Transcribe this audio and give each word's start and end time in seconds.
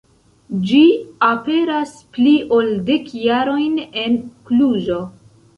Ĝi 0.69 0.79
aperas 1.27 1.91
pli 2.17 2.33
ol 2.57 2.73
dek 2.89 3.13
jarojn 3.29 3.79
en 4.07 4.21
Kluĵo. 4.49 4.99